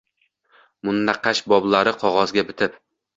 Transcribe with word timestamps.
Munaqqash 0.87 1.41
boblarni 1.53 1.93
qog’ozga 2.05 2.45
bitib 2.49 2.81